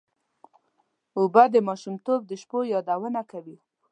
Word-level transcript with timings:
اوبه 1.19 1.43
د 1.53 1.55
ماشومتوب 1.67 2.19
د 2.25 2.31
شپو 2.41 2.59
یادونه 2.73 3.21
کوي. 3.31 3.57